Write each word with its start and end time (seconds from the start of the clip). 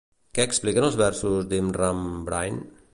Què 0.37 0.45
expliquen 0.49 0.87
els 0.89 0.97
versos 1.03 1.47
d'Immram 1.53 2.05
Brain? 2.31 2.63